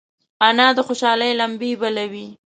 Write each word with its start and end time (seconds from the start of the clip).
انا 0.47 0.67
د 0.77 0.79
خوشحالۍ 0.87 1.31
لمبې 1.39 1.71
بلوي 1.81 2.27